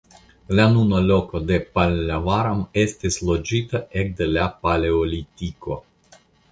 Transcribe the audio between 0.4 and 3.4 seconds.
La nuna loko de Pallavaram estis